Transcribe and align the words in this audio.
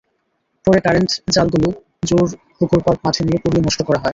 পরে 0.65 0.79
কারেন্ট 0.85 1.11
জালগুলো 1.35 1.67
জোড় 2.09 2.29
পুকুরপাড় 2.57 2.97
মাঠে 3.05 3.21
নিয়ে 3.27 3.39
পুড়িয়ে 3.43 3.65
নষ্ট 3.65 3.79
করা 3.87 3.99
হয়। 3.99 4.09